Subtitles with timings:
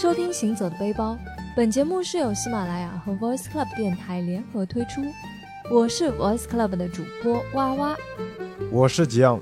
[0.00, 1.12] 收听《行走的背包》，
[1.54, 5.02] 本节目是由喜马拉雅和 Voice Club 电台联合推出。
[5.70, 7.96] 我是 Voice Club 的主播哇哇，
[8.72, 9.38] 我是吉昂。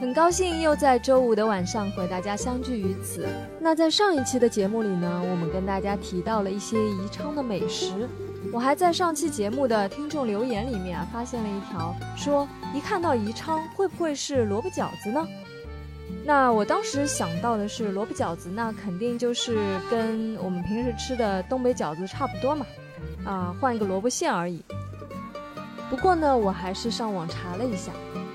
[0.00, 3.28] 很高兴又在周五的晚上和大家相聚于此。
[3.60, 8.08] 那在上一期的节目里呢，我们跟大家提到了一些宜昌的美食。
[8.50, 15.22] 我还在上期节目的听众留言里面啊，发现了一条，说一看到宜昌，会不会是萝卜饺子呢？
[16.24, 19.58] 那我当时想到的是萝卜饺子，那肯定就是
[19.90, 22.64] 跟我们平时吃的东北饺子差不多嘛，
[23.24, 24.62] 啊，换一个萝卜馅而已。
[25.90, 27.90] 不过呢，我还是上网查了一下，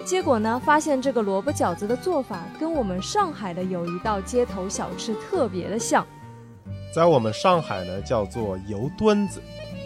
[0.05, 6.05] 结果呢，发现这个萝卜饺子的做法跟我们上海的有一道街头小吃特别的像，
[6.93, 9.41] 在我们上海呢叫做油墩子，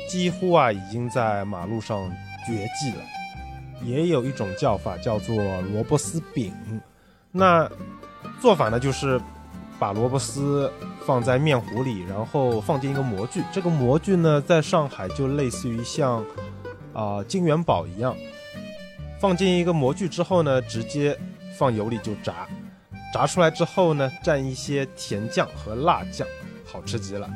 [0.09, 2.09] 几乎啊已经在马路上
[2.47, 3.03] 绝迹了。
[3.83, 5.35] 也有一种叫法叫做
[5.73, 6.53] 萝卜丝饼。
[7.31, 7.69] 那
[8.41, 9.19] 做法呢，就是
[9.79, 10.71] 把萝卜丝
[11.05, 13.43] 放在面糊里，然后放进一个模具。
[13.51, 16.23] 这个模具呢，在上海就类似于像
[16.93, 18.15] 啊金元宝一样，
[19.19, 21.17] 放进一个模具之后呢，直接
[21.57, 22.47] 放油里就炸。
[23.13, 26.27] 炸出来之后呢，蘸一些甜酱和辣酱，
[26.65, 27.29] 好吃极了。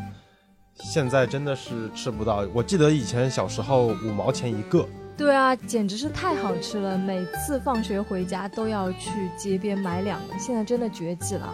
[0.73, 4.85] 现在真的是吃不到，我记得以前小时候五毛钱一个。
[5.17, 6.97] 对啊，简直是太好吃了！
[6.97, 11.53] 每次放学回家都要去街边买两个，现在真的绝迹了。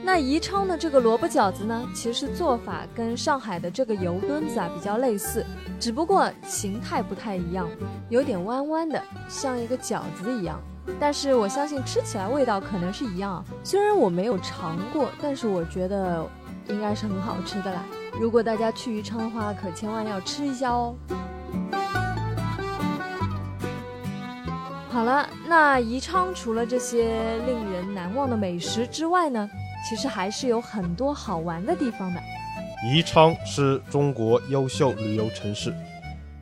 [0.00, 5.44] 那宜昌的这个萝卜饺子呢，其实做法跟上海的这个油墩子啊比较类似，
[5.80, 7.68] 只不过形态不太一样，
[8.08, 10.60] 有点弯弯的，像一个饺子一样。
[11.00, 16.24] 但是我相信吃起来味道可能是一样，虽然我没有尝过，但是我觉得
[16.68, 17.84] 应该是很好吃的啦。
[18.20, 20.94] 如果大家去宜昌的话，可千万要吃一下哦。
[24.98, 29.48] 好了，那宜昌除了这些令人难忘的美食之外呢，
[29.88, 32.20] 其实还是有很多好玩的地方的。
[32.92, 35.72] 宜昌是中国优秀旅游城市，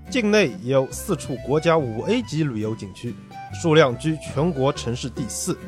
[0.09, 3.15] 境内有四处国家五 A 级旅游景区，
[3.53, 5.59] 数量居全国城市第四。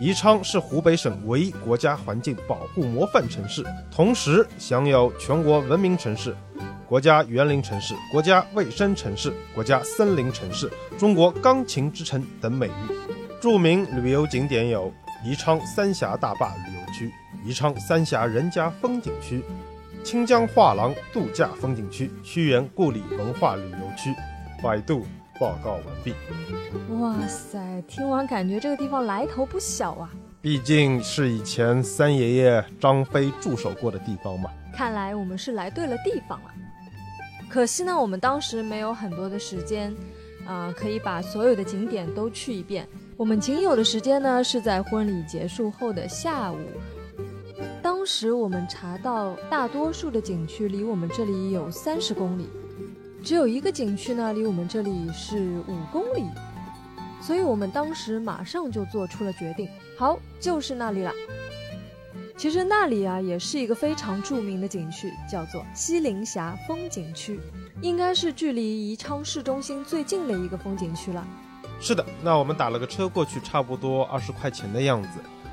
[0.00, 6.34] 宜昌是湖北省唯一国家环境保护模范城市，同时享有全国文明城市。
[6.90, 10.68] 国家园林城市、国家卫生城市、国家森林城市、
[10.98, 13.40] 中国钢琴之城等美誉。
[13.40, 14.92] 著名旅游景点有
[15.24, 17.12] 宜昌三峡大坝旅游区、
[17.44, 19.40] 宜昌三峡人家风景区、
[20.02, 24.12] 清江画廊度假风景区、屈原故里文化旅游区。
[24.60, 25.06] 百度
[25.38, 26.12] 报告完毕。
[26.98, 30.10] 哇塞，听完感觉这个地方来头不小啊！
[30.42, 34.50] 毕竟是以前三爷爷张飞驻守过的地方嘛。
[34.74, 36.50] 看来我们是来对了地方了。
[37.50, 39.92] 可惜呢，我们当时没有很多的时间，
[40.46, 42.86] 啊，可以把所有的景点都去一遍。
[43.16, 46.58] 我们仅有的时间呢，是在婚礼结束后的下午。
[47.82, 52.48] 当时我们查到，大多数的景区离我们这里有三十公里，
[53.22, 56.26] 只有一个景区呢，离我们这里是五公里。
[57.20, 59.68] 所以我们当时马上就做出了决定，
[59.98, 61.12] 好，就是那里了。
[62.40, 67.38] 其实那里啊也是一个非常著名的景区，叫做西陵峡风景区，
[67.82, 71.22] 应该是距离宜昌市中心最近的一个风景区了。
[71.82, 75.08] 是的，那我们打了个车过去，差不多二十块钱的样子。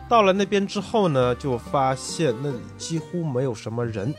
[0.08, 4.16] 到了那边之后呢，就发现那里几乎没有什么人，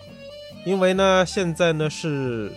[0.66, 2.52] 因为呢现在呢是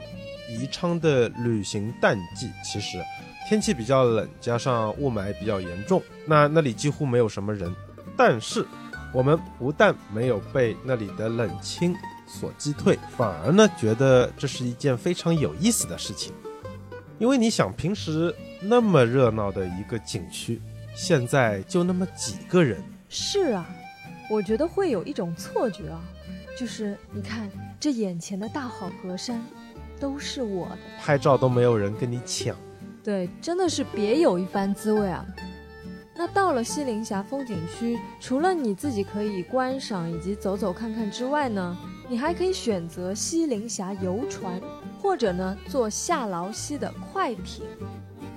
[0.49, 3.01] 宜昌的旅行淡季，其实
[3.47, 7.73] 天气比较冷，加上雾霾比较严重，那那里几乎没有什么人，
[8.17, 8.67] 但是。
[9.13, 11.95] 我们不但没有被那里的冷清
[12.25, 16.33] 所击退，反而呢觉得这是一件非常有意思的事情。
[17.19, 20.61] 因为你想，平时那么热闹的一个景区，
[20.95, 22.81] 现在就那么几个人。
[23.09, 23.69] 是啊，
[24.29, 26.01] 我觉得会有一种错觉啊，
[26.57, 27.49] 就是你看
[27.79, 29.43] 这眼前的大好河山，
[29.99, 32.55] 都是我的，拍照都没有人跟你抢。
[33.03, 35.25] 对，真的是别有一番滋味啊。
[36.21, 41.75] 那到了西陵峡风景区，除了你自己可以观赏以及走走看看之外呢，
[42.07, 44.61] 你还可以选择西陵峡游船，
[45.01, 47.65] 或者呢坐下劳溪的快艇。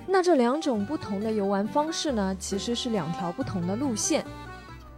[0.07, 4.25] 那这两种不同的游玩方式呢，其实是两条不同的路线。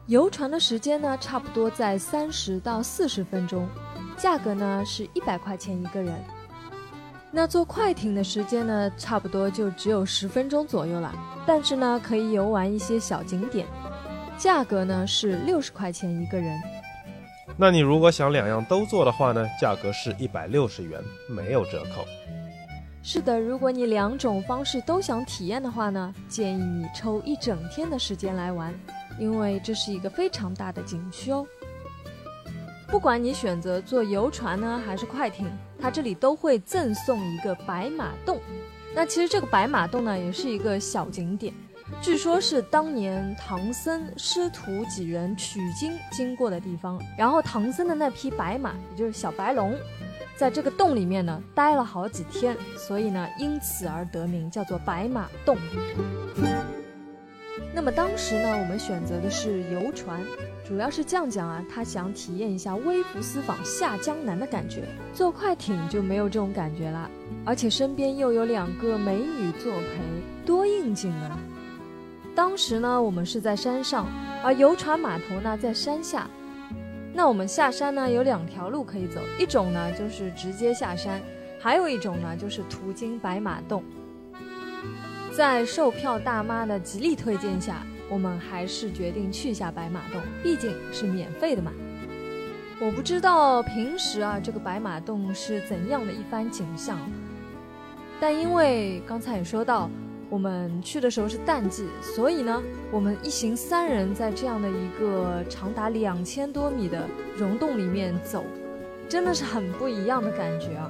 [0.06, 3.68] 游船的时间呢，差不多在三十到四十分钟，
[4.16, 6.16] 价格呢是一百块钱一个人。
[7.30, 11.14] 那坐快艇的时间呢，差不多就只有十分钟左右了。
[11.46, 13.68] 但是呢，可以游玩一些小景点，
[14.38, 16.58] 价格呢是六十块钱一个人。
[17.58, 22.06] 那你如果想两样都做的话呢，价格是一百六十元，没有折扣。
[23.04, 28.74] 是的，如果你两种方式都想体验的话呢，建议你抽一整天的时间来玩，
[29.20, 31.46] 因为这是一个非常大的景区哦。
[32.90, 35.46] 不管你选择坐游船呢，还是快艇，
[35.80, 38.40] 它这里都会赠送一个白马洞。
[38.96, 41.54] 那其实这个白马洞呢，也是一个小景点，
[42.02, 47.00] 据说是当年唐僧师徒几人取经经过的地方。
[47.18, 49.76] 然后唐僧的那匹白马，也就是小白龙，
[50.38, 55.58] 在这个洞里面呢待了好几天，所以呢因此而得名，叫做白马洞。
[57.78, 60.20] 那么当时呢，我们选择的是游船，
[60.68, 64.86] 主要是酱酱啊，他想体验一下微服私访下江南的感觉。
[65.14, 67.08] 坐快艇就没有这种感觉啦，
[67.46, 71.38] 而且身边又有两个美女作陪，多应景啊！
[72.34, 74.08] 当时呢，我们是在山上，
[74.44, 76.28] 而游船码头呢在山下。
[77.14, 81.22] 那我们下山呢有两条路可以走，一种呢就是直接下山，
[81.60, 83.84] 还有一种呢就是途经白马洞。
[85.38, 91.72] 在售票大妈的极力推荐下，我们还是决定去下白马洞，毕竟是免费的嘛。
[92.82, 96.98] 我不知道平时啊这个白马洞是怎样的一番景象，
[98.20, 99.92] 但因为刚才也说到，
[100.28, 102.60] 我们去的时候是淡季，所以呢，
[102.92, 107.08] 我们一行三人在这样的一个长达两千多米的
[107.38, 108.44] 溶洞里面走，
[109.08, 110.90] 真的是很不一样的感觉啊。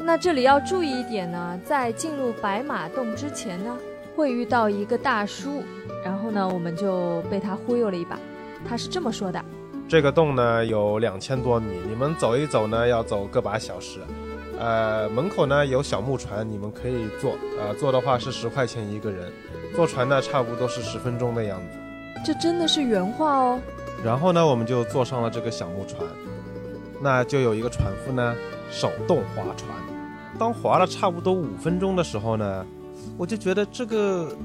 [0.00, 3.76] 那这里要注意一点呢，在进入白马洞之前呢，
[4.14, 5.62] 会遇到一个大叔，
[6.04, 8.18] 然后呢，我们就被他忽悠了一把。
[8.68, 9.42] 他是这么说的：
[9.88, 14.00] 这个洞呢有两千多米，你们走一走呢要走个把小时。
[14.58, 17.32] 呃，门口呢有小木船，你们可以坐。
[17.58, 19.32] 呃，坐的话是十块钱一个人，
[19.74, 21.78] 坐船呢差不多是十分钟的样子。
[22.24, 23.60] 这真的是原话哦。
[24.04, 26.08] 然后呢，我们就坐上了这个小木船，
[27.00, 28.34] 那就有一个船夫呢
[28.70, 29.70] 手动划船。
[30.38, 32.66] 当划了差不多五分钟的时候呢，
[33.16, 34.36] 我就觉得这个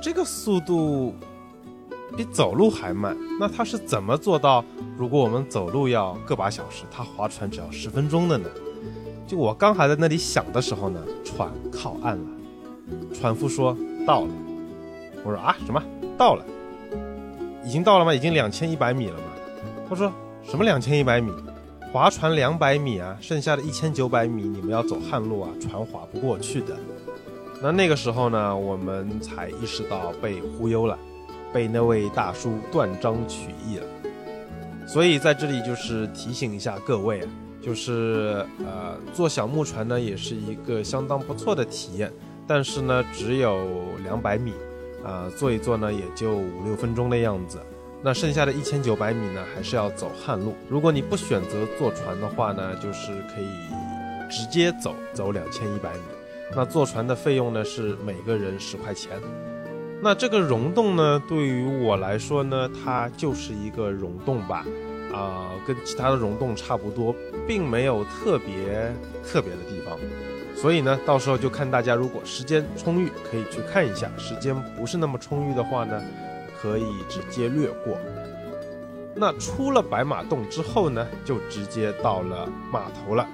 [0.00, 1.14] 这个速度
[2.16, 3.16] 比走路还慢。
[3.38, 4.64] 那他是怎么做到？
[4.96, 8.48] 如果我们走路要个把小时，他划船只要十分钟的呢？
[9.26, 12.26] 就我刚还在那里想的时候呢，船靠岸了。
[13.12, 14.28] 船夫说到了。
[15.24, 15.82] 我说啊，什么
[16.16, 16.44] 到了？
[17.64, 18.14] 已经到了吗？
[18.14, 19.24] 已经两千一百米了吗？
[19.88, 20.12] 他说
[20.42, 21.32] 什么两千一百米？
[21.94, 26.76] 划船两百米啊，剩下的一千九百米你们要走旱路啊，船划不过去的。
[27.62, 30.98] 那那个时候呢，我们才意识到被忽悠了，
[31.52, 33.84] 被那位大叔断章取义了。
[34.88, 37.28] 所以在这里就是提醒一下各位啊，
[37.62, 42.12] 就是呃，坐小木船呢也是一个相当不错的体验，
[42.44, 43.56] 但是呢只有
[44.02, 44.52] 两百米，
[45.04, 47.60] 啊，坐一坐呢也就五六分钟的样子。
[48.06, 50.54] 那剩下的一千九百米呢，还是要走旱路。
[50.68, 53.48] 如果你不选择坐船的话呢，就是可以
[54.30, 56.00] 直接走，走两千一百米。
[56.54, 59.18] 那坐船的费用呢是每个人十块钱。
[60.02, 64.66] 那这个溶洞呢，对于我来说呢，它就是一个溶洞吧，
[65.10, 67.16] 啊，跟其他的溶洞差不多，
[67.46, 68.92] 并没有特别
[69.26, 69.98] 特别的地方。
[70.54, 75.98] 所以呢，到时候就看大家如果时间充裕，可以去看一下；时间不是那么充裕的话呢。
[76.64, 77.98] 可以直接略过。
[79.14, 83.28] 那出了白马洞之后呢，就直接到了码头了。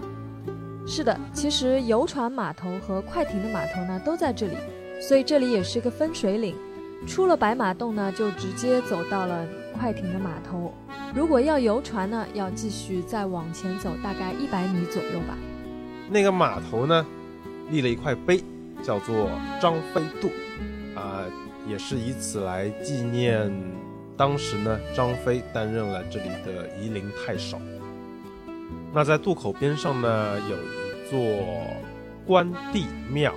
[0.85, 4.57] 是的，其实游船码头和快艇的码头呢都在这里，
[5.01, 6.57] 所以这里也是一个分水岭。
[7.07, 9.47] 出了白马洞呢，就直接走到了
[9.79, 10.75] 快艇的码头。
[11.15, 15.39] 如果要游船呢，要继续再往前走大概一百米左右吧。
[16.11, 17.07] 那个码头呢，
[17.71, 18.43] 立了一块碑，
[18.83, 19.31] 叫做
[19.63, 20.29] 张飞渡，
[20.99, 21.25] 啊。
[21.69, 23.53] 也是以此来纪念，
[24.17, 27.61] 当时呢，张飞担任了这里的夷陵太守。
[28.93, 31.45] 那在渡口边上呢，有一座
[32.27, 33.33] 关帝庙，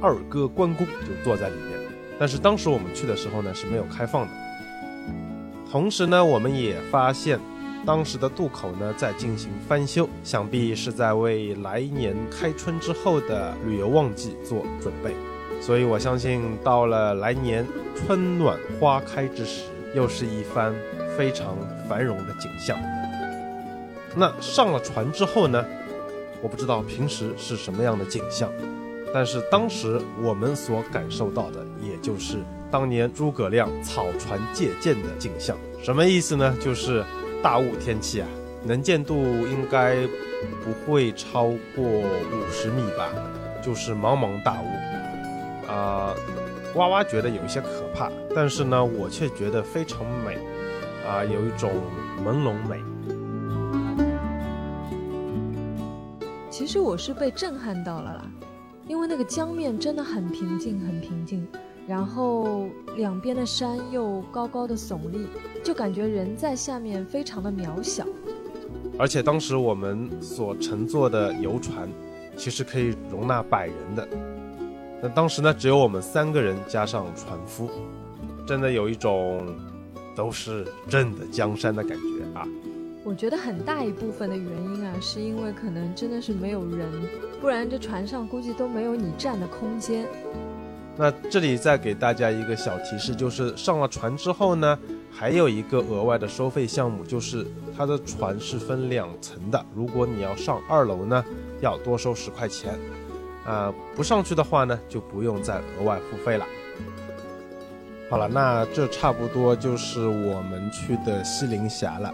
[0.00, 1.78] 二哥关公就坐在里面。
[2.18, 4.32] 但是当时我们去的时候呢，是没有开放的。
[5.70, 7.38] 同时呢，我们也发现，
[7.84, 15.12] 当时的渡口呢在进行翻修，想必是在为来年开春之后的旅游旺季做准备。
[15.60, 19.62] 所以我相信，到了来年春暖花开之时，
[19.94, 20.74] 又是一番
[21.16, 21.56] 非常
[21.88, 22.78] 繁荣的景象。
[24.14, 25.64] 那上了船之后呢？
[26.42, 28.52] 我不知道平时是什么样的景象，
[29.12, 32.36] 但是当时我们所感受到的，也就是
[32.70, 35.56] 当年诸葛亮草船借箭的景象。
[35.82, 36.54] 什么意思呢？
[36.60, 37.02] 就是
[37.42, 38.28] 大雾天气啊，
[38.62, 39.96] 能见度应该
[40.62, 41.44] 不会超
[41.74, 43.08] 过五十米吧，
[43.64, 44.95] 就是茫茫大雾。
[45.68, 46.14] 啊，
[46.74, 50.38] 哇哇觉得有一些可怕，但是呢，我却觉得非常美，
[51.06, 51.70] 啊，有一种
[52.24, 52.80] 朦胧美。
[56.50, 58.24] 其实我是被震撼到了啦，
[58.88, 61.46] 因为那个江面真的很平静，很平静，
[61.86, 65.26] 然后两边的山又高高的耸立，
[65.62, 68.04] 就感觉人在下面非常的渺小。
[68.98, 71.88] 而且当时我们所乘坐的游船，
[72.36, 74.08] 其实可以容纳百人的。
[75.02, 77.68] 那当时呢，只有我们三个人加上船夫，
[78.46, 79.54] 真的有一种
[80.14, 82.46] 都是朕的江山的感觉啊。
[83.04, 86.90] 我觉得很大一部分的原因啊，是因为可能真的是没有人，
[87.40, 90.04] 不然这船上估计都没有你站的空间。
[90.96, 94.78] 那这里再给大家一个小提示，就是上了船之后呢，
[95.12, 99.66] 还有一个额外的收费项目，就是它的船是分两层的。
[99.74, 101.22] 如果你要上二楼呢，
[101.60, 102.74] 要多收十块钱，
[103.46, 106.44] 啊，不上去的话呢，就不用再额外付费了。
[108.10, 112.12] 好了，那这差不多就是我们去的西陵峡了。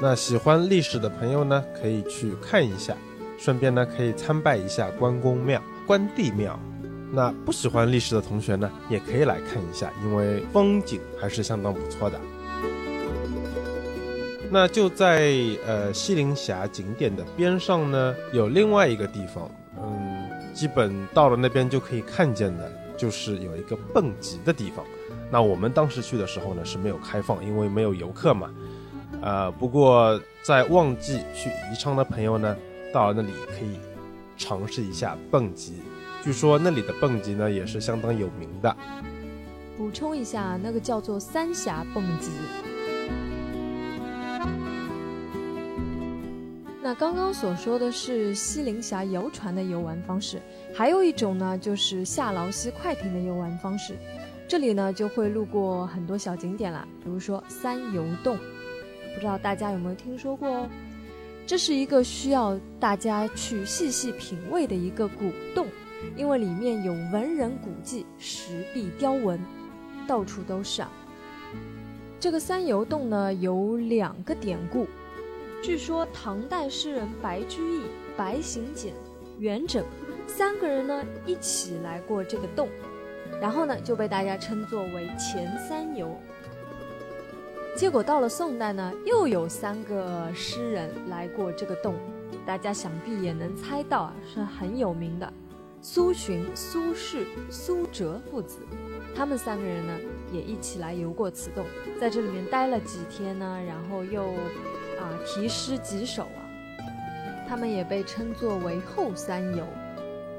[0.00, 2.94] 那喜欢历史的朋友呢，可以去看一下，
[3.38, 6.58] 顺便呢可以参拜一下关公庙、关帝庙。
[7.10, 12.20] 那不喜欢历史的同学呢，也可以来看一下，因为风景还是相当不错的。
[14.50, 15.34] 那就在
[15.66, 19.50] 呃西陵峡景点的边上呢，有另外一个地方，
[20.54, 24.84] 基本到了那边就可以看见的，就是有一个蹦极的地方。
[25.30, 28.50] 那我们当时去的时候呢是没有开放，因为没有游客嘛。
[29.20, 32.56] 呃，不过在旺季去宜昌的朋友呢，
[32.92, 33.78] 到了那里可以
[34.36, 35.82] 尝试一下蹦极。
[36.22, 38.76] 据说那里的蹦极呢也是相当有名的。
[39.76, 42.30] 补充一下，那个叫做三峡蹦极。
[46.88, 50.40] 那刚刚所说的是西陵峡游船的游玩方式，
[50.72, 53.94] 还有一种呢就是下劳溪快艇的游玩方式。
[54.48, 58.38] 这里呢就会路过很多小景点了，比如说三游洞，
[59.14, 60.68] 不知道大家有没有听说过哦？
[61.46, 65.66] 这是一个需要大家去细细品味的一个古洞。
[66.16, 69.38] 因为里面有文人古迹、石壁雕纹，
[70.06, 70.90] 到处都是啊。
[72.18, 74.86] 这个三游洞呢有两个典故，
[75.62, 77.82] 据说唐代诗人白居易、
[78.16, 78.94] 白行简、
[79.38, 79.82] 元稹
[80.26, 82.68] 三个人呢一起来过这个洞，
[83.40, 86.16] 然后呢就被大家称作为前三游。
[87.76, 91.94] 结果到了宋代呢，又有三个诗人来过这个洞，
[92.46, 95.32] 大家想必也能猜到啊，是很有名的。
[95.80, 98.58] 苏洵、苏轼、苏辙父子，
[99.14, 99.92] 他们三个人呢
[100.32, 101.64] 也一起来游过此洞，
[102.00, 104.24] 在这里面待了几天呢，然后又
[105.00, 106.40] 啊题诗几首啊，
[107.48, 109.64] 他们也被称作为后三游，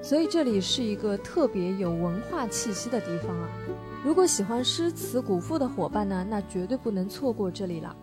[0.02, 3.50] 所以这里是一个特别有文化气息的地方啊。
[4.04, 7.96] 如果喜欢诗词古赋的伙伴呢，那绝对不能错过这里了。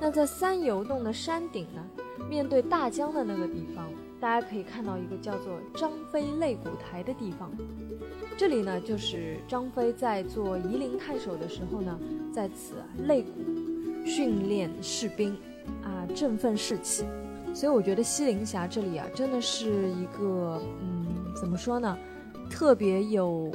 [0.00, 1.82] 那在三游洞的山顶呢，
[2.28, 3.88] 面对大江的那个地方。
[4.20, 7.50] 大家可以看到一个叫做张飞擂鼓台的地方，
[8.36, 11.98] 这里呢就是张飞在做夷陵太守的时候呢，
[12.32, 12.76] 在此
[13.08, 13.51] 擂鼓
[14.04, 15.36] 训练士兵，
[15.82, 17.04] 啊振奋士气。
[17.54, 21.98] 所以我觉得西陵峡这里啊，真的是一个嗯怎么说呢，
[22.50, 23.52] 特别有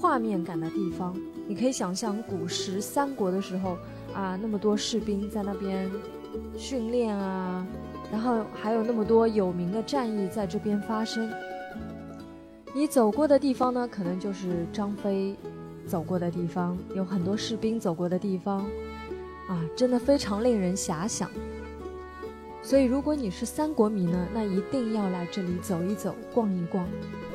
[0.00, 1.14] 画面感的地方。
[1.46, 3.76] 你可以想象古时三国的时候
[4.14, 5.90] 啊，那么多士兵在那边
[6.56, 7.66] 训练啊。
[8.10, 11.28] 然后还有那么多有名的战役在这边发生，
[12.72, 15.34] 你走过的地方呢，可能就是张飞
[15.86, 18.64] 走过的地方，有很多士兵走过的地方，
[19.48, 21.30] 啊，真的非常令人遐想。
[22.62, 26.88] 所以，如果你是三国迷呢，那一定要来这里走一走、逛一逛，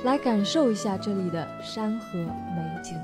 [0.04, 2.98] 来感受一下这里的山河美景。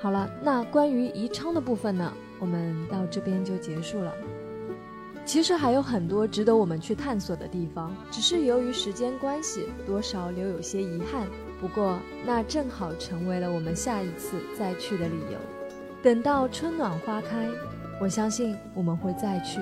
[0.00, 4.12] 好了，那关于宜昌的部分呢，我们到这边就结束了。
[5.24, 11.28] 其实还有很多值得我们去探索的地方，只是由于时间关系，多少留有些遗憾。
[11.60, 15.38] 不过，那正好成为了我们下一次再去的理由。
[16.02, 17.48] 等到春暖花开，
[18.00, 19.60] 我相信我们会再去。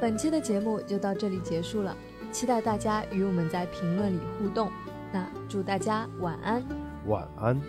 [0.00, 1.96] 本期的节目就到这里结束了，
[2.32, 4.70] 期待大家与我们在评论里互动。
[5.12, 6.64] 那祝大家晚安，
[7.06, 7.60] 晚安。